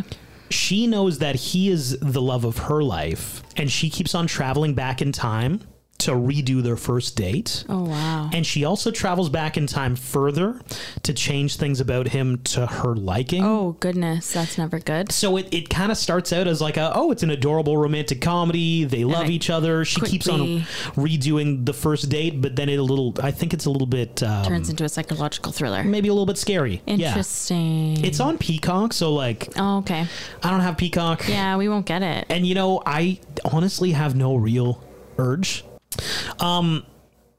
[0.50, 4.74] She knows that he is the love of her life, and she keeps on traveling
[4.74, 5.62] back in time
[6.04, 7.64] to redo their first date.
[7.68, 8.30] Oh wow.
[8.32, 10.60] And she also travels back in time further
[11.02, 13.44] to change things about him to her liking.
[13.44, 15.12] Oh goodness, that's never good.
[15.12, 18.20] So it, it kind of starts out as like a oh it's an adorable romantic
[18.20, 20.60] comedy they love each other she keeps on
[20.96, 24.22] redoing the first date but then it a little I think it's a little bit
[24.22, 25.82] um, Turns into a psychological thriller.
[25.84, 28.04] maybe a little bit scary yeah Interesting.
[28.04, 30.06] it's on Peacock so like oh, okay.
[30.42, 32.26] I don't have Peacock Yeah, we won't get it.
[32.28, 34.82] and you know I honestly have no real
[35.18, 35.64] urge
[36.40, 36.84] um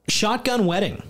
[0.08, 1.02] Shotgun Wedding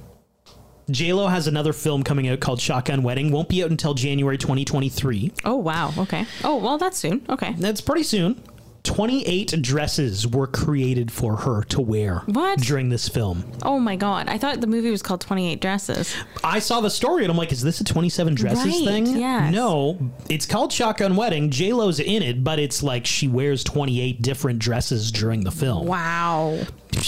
[0.90, 3.32] J-Lo has another film coming out called Shotgun Wedding.
[3.32, 5.32] Won't be out until January 2023.
[5.46, 5.92] Oh wow.
[5.96, 6.26] Okay.
[6.44, 7.24] Oh well, that's soon.
[7.30, 7.54] Okay.
[7.58, 8.42] That's pretty soon.
[8.82, 12.58] 28 dresses were created for her to wear What?
[12.60, 13.50] during this film.
[13.62, 14.28] Oh my god.
[14.28, 16.14] I thought the movie was called Twenty Eight Dresses.
[16.44, 19.06] I saw the story and I'm like, is this a 27 dresses Right, thing?
[19.06, 19.50] yes.
[19.54, 21.48] No, it's called Shotgun Wedding.
[21.48, 25.86] J-Lo's in it, but it's like she wears 28 different dresses during the film.
[25.86, 26.58] Wow.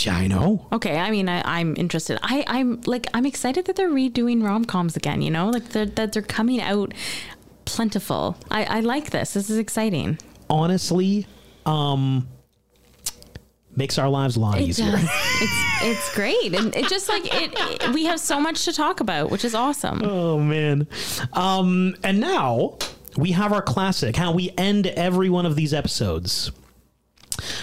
[0.07, 0.67] I know.
[0.73, 0.99] Okay.
[0.99, 2.19] I mean, I, I'm interested.
[2.23, 5.23] I, I'm like, I'm excited that they're redoing rom coms again.
[5.23, 6.93] You know, like they're, that they're coming out
[7.65, 8.37] plentiful.
[8.51, 9.33] I, I like this.
[9.35, 10.19] This is exciting.
[10.51, 11.27] Honestly,
[11.65, 12.29] um,
[13.75, 14.93] makes our lives a lot It easier.
[14.97, 19.01] it's it's great, and it just like it, it- We have so much to talk
[19.01, 20.03] about, which is awesome.
[20.05, 20.87] Oh man.
[21.33, 22.79] Um and now
[23.17, 26.51] we have our classic how we end every one of these episodes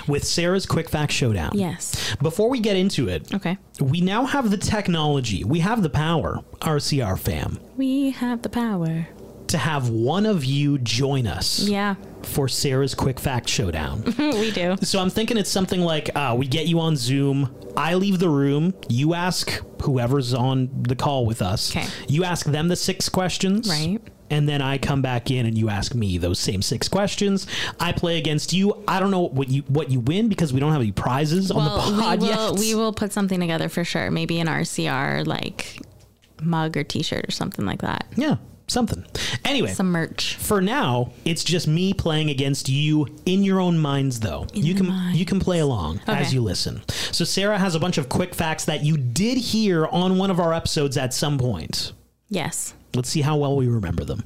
[0.08, 1.52] with Sarah's quick fact showdown.
[1.54, 2.16] Yes.
[2.22, 3.58] Before we get into it, Okay.
[3.80, 9.08] we now have the technology, we have the power, RCR fam, We have the power.
[9.48, 14.04] to have one of you join us Yeah, for Sarah's quick fact showdown.
[14.18, 14.76] we do.
[14.82, 18.30] so I'm thinking it's something like uh, we get you on Zoom, I leave the
[18.30, 21.72] room, you ask whoever's on the call with us.
[21.72, 21.86] 'Kay.
[22.08, 23.70] You ask them the six questions.
[23.70, 24.00] Right.
[24.34, 27.46] And then I come back in and you ask me those same six questions.
[27.80, 28.84] I play against you.
[28.88, 31.64] I don't know what you what you win because we don't have any prizes on
[31.64, 32.54] the pod we yet.
[32.58, 34.10] We will put something together for sure.
[34.10, 35.80] Maybe an RCR like
[36.42, 38.08] mug or T-shirt or something like that.
[38.16, 39.06] Yeah, something.
[39.46, 40.36] Anyway, Some merch.
[40.38, 44.48] for now, it's just me playing against you in your own minds though.
[44.54, 45.16] you can mind.
[45.18, 46.14] you can play along Okay.
[46.20, 46.82] as you listen.
[46.90, 50.40] So Sarah has a bunch of quick facts that you did hear on one of
[50.40, 51.94] our episodes at some point.
[52.30, 52.74] Yes.
[52.96, 54.24] Let's see how well we remember them.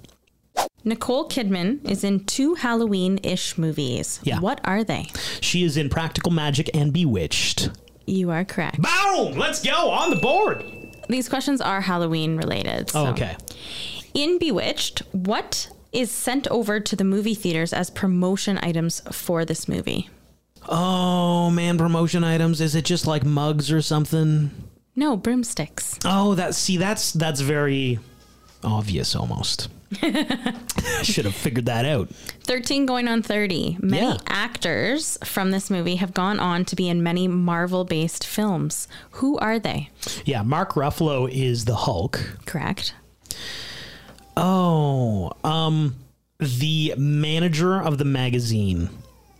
[0.83, 4.19] Nicole Kidman is in two Halloween-ish movies.
[4.23, 4.39] Yeah.
[4.39, 5.07] What are they?
[5.41, 7.69] She is in Practical Magic and Bewitched.
[8.05, 8.79] You are correct.
[8.81, 9.37] Boom!
[9.37, 10.63] Let's go on the board.
[11.09, 12.91] These questions are Halloween related.
[12.93, 13.35] Oh, okay.
[14.13, 19.67] In Bewitched, what is sent over to the movie theaters as promotion items for this
[19.67, 20.09] movie?
[20.69, 22.59] Oh man, promotion items.
[22.61, 24.51] Is it just like mugs or something?
[24.95, 25.97] No, broomsticks.
[26.03, 27.99] Oh, that see that's that's very
[28.63, 29.69] obvious almost.
[31.03, 32.09] Should have figured that out.
[32.43, 33.77] 13 going on 30.
[33.79, 34.17] Many Yeah.
[34.27, 38.87] actors from this movie have gone on to be in many Marvel based films.
[39.11, 39.89] Who are they?
[40.25, 42.37] Yeah, Mark Ruffalo is the Hulk.
[42.45, 42.93] Correct.
[44.35, 45.95] Oh, um,
[46.39, 48.89] the manager of the magazine,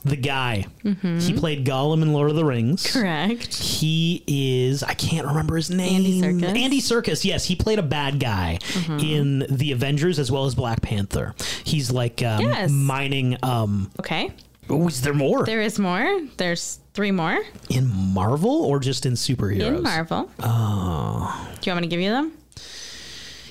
[0.09, 0.65] the guy.
[0.83, 2.91] He played Gollum in Lord of the Rings.
[2.91, 3.53] Correct.
[3.55, 5.95] He is I can't remember his name.
[5.95, 6.57] Andy Serkis?
[6.57, 7.23] Andy Serkis.
[7.25, 11.35] Yes, he played a bad guy in the Avengers as well as Black Panther.
[11.63, 12.71] He's like um, Yes.
[12.71, 13.37] mining.
[13.43, 14.31] Um, Okay.
[14.69, 16.21] oh, is there more There is more.
[16.37, 17.37] There's three more
[17.69, 19.77] in Marvel or just in superheroes?
[19.77, 20.31] in Marvel.
[20.39, 21.49] Oh.
[21.61, 22.31] Do you want me to give you them?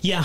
[0.03, 0.25] Yeah.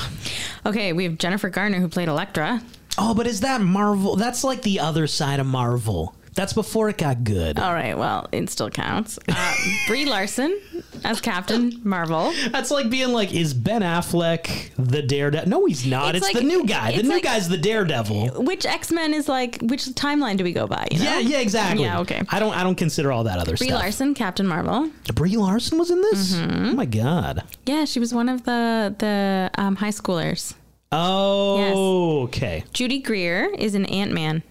[0.65, 2.62] Okay, we have Jennifer Garner who played Elektra.
[2.98, 4.15] Oh, but is that Marvel?
[4.15, 6.13] That's like the other side of Marvel.
[6.34, 7.60] That's before it got good.
[7.60, 9.20] All right, well, it still counts.
[9.28, 9.54] Uh,
[9.88, 10.58] Brie Larson
[11.04, 12.34] as Captain Marvel.
[12.52, 15.50] That's like being like, is Ben Affleck the Daredevil?
[15.50, 16.15] No, he's not.
[16.15, 16.96] It's, It's the new guy.
[16.96, 18.44] The new like- guy's the Daredevil.
[18.44, 19.60] Which X Men is like?
[19.62, 20.88] Which timeline do we go by?
[20.89, 21.04] You know?
[21.04, 21.84] Yeah, yeah, exactly.
[21.84, 22.22] Yeah, okay.
[22.30, 23.67] I don't, I don't consider all that other Brie stuff.
[23.67, 24.89] Brie Larson, Captain Marvel.
[25.13, 26.36] Brie Larson was in this.
[26.36, 26.65] Mm-hmm.
[26.70, 27.44] Oh my god.
[27.65, 30.54] Yeah, she was one of the the um, high schoolers.
[30.94, 32.63] Oh, okay.
[32.74, 34.44] Judy Greer is an Ant Man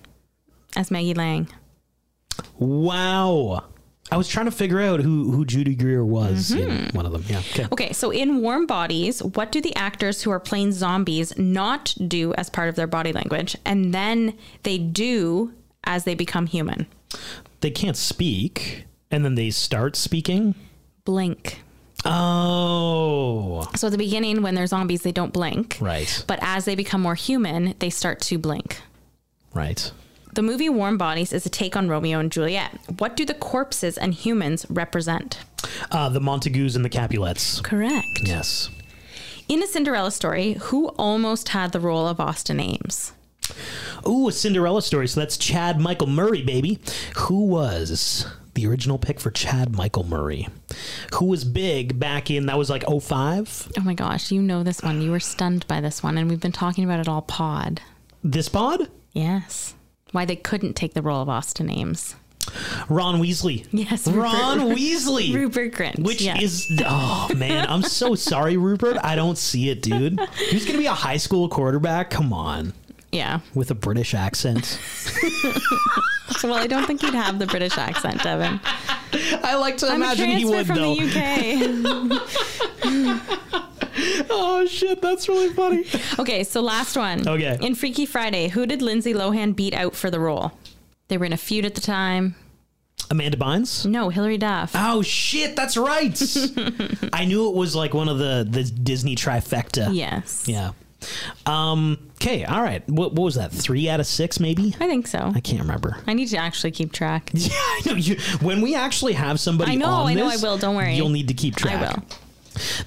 [0.76, 1.48] as Maggie Lang.
[2.58, 3.64] Wow.
[4.12, 6.96] I was trying to figure out who who Judy Greer was Mm-hmm.
[6.96, 7.22] one of them.
[7.28, 7.38] Yeah.
[7.52, 7.66] Okay.
[7.70, 12.34] Okay, so in Warm Bodies, what do the actors who are playing zombies not do
[12.34, 15.52] as part of their body language, and then they do
[15.84, 16.86] as they become human?
[17.60, 20.54] They can't speak, and then they start speaking.
[21.04, 21.62] Blink.
[22.04, 25.76] Oh, So at the beginning, when they're zombies, they don't blink.
[25.80, 28.80] right, But as they become more human, they start to blink.
[29.54, 29.92] right.
[30.34, 32.78] The movie Warm Bodies is a take on Romeo and Juliet.
[32.98, 35.40] What do the corpses and humans represent?
[35.90, 37.60] Uh, the Montagues and the Capulets.
[37.60, 38.06] Correct.
[38.24, 38.70] Yes.
[39.48, 43.12] In a Cinderella story, who almost had the role of Austin Ames?
[44.06, 45.08] Ooh, a Cinderella story.
[45.08, 46.78] So that's Chad Michael Murray, baby.
[47.16, 50.46] Who was the original pick for Chad Michael Murray,
[51.14, 53.72] who was big back in that was like 05.
[53.78, 55.00] Oh my gosh, you know this one.
[55.00, 57.80] You were stunned by this one, and we've been talking about it all pod.
[58.22, 59.74] This pod, Yes.
[60.12, 62.16] Why they couldn't take the role of Austin Ames.
[62.88, 63.66] Ron Weasley.
[63.70, 65.32] Yes, Ron Weasley.
[65.32, 65.98] Rupert Grint.
[66.00, 66.42] Which yes.
[66.42, 68.96] is oh man, I'm so sorry, Rupert.
[69.02, 70.18] I don't see it, dude.
[70.50, 72.10] Who's gonna be a high school quarterback?
[72.10, 72.72] Come on,
[73.12, 73.40] yeah.
[73.54, 74.78] with a British accent.
[76.42, 78.60] Well, I don't think he'd have the British accent, Devin.
[79.42, 80.94] I like to I'm imagine he would from though.
[80.94, 82.20] the
[83.42, 83.50] UK.
[84.30, 85.84] Oh shit, that's really funny.
[86.18, 87.26] okay, so last one.
[87.26, 87.58] Okay.
[87.60, 90.52] In Freaky Friday, who did Lindsay Lohan beat out for the role?
[91.08, 92.34] They were in a feud at the time.
[93.10, 93.86] Amanda Bynes.
[93.86, 94.72] No, Hilary Duff.
[94.74, 96.20] Oh shit, that's right.
[97.12, 99.88] I knew it was like one of the the Disney trifecta.
[99.94, 100.44] yes.
[100.46, 100.72] Yeah.
[101.46, 102.10] Um.
[102.20, 102.44] Okay.
[102.44, 102.86] All right.
[102.88, 103.50] What, what was that?
[103.50, 104.76] Three out of six, maybe.
[104.78, 105.32] I think so.
[105.34, 105.96] I can't remember.
[106.06, 107.30] I need to actually keep track.
[107.34, 107.94] Yeah, I know.
[107.94, 110.94] You, when we actually have somebody, I know, I know, this, I will, don't worry.
[110.96, 111.76] You'll need to keep track.
[111.82, 112.04] I will.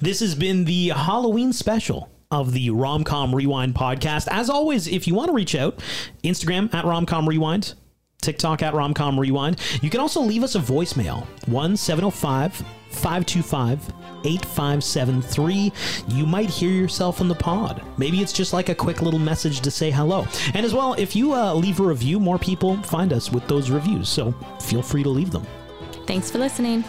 [0.00, 4.28] This has been the Halloween special of the Romcom Rewind podcast.
[4.30, 5.78] As always, if you want to reach out,
[6.22, 7.74] Instagram at Romcom Rewind,
[8.20, 9.60] TikTok at Romcom Rewind.
[9.82, 13.92] You can also leave us a voicemail 1 705 525
[14.24, 15.72] 8573.
[16.08, 17.82] You might hear yourself on the pod.
[17.98, 20.26] Maybe it's just like a quick little message to say hello.
[20.54, 23.70] And as well, if you uh, leave a review, more people find us with those
[23.70, 24.08] reviews.
[24.08, 25.46] So feel free to leave them.
[26.06, 26.84] Thanks for listening.